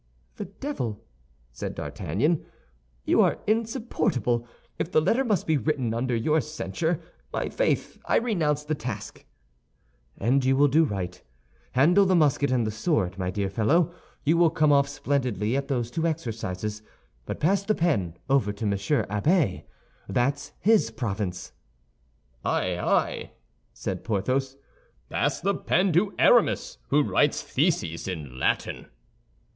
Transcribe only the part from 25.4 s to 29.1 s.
the pen to Aramis, who writes theses in Latin."